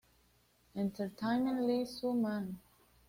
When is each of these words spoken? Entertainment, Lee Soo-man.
Entertainment, 0.73 1.61
Lee 1.67 1.85
Soo-man. 1.85 2.59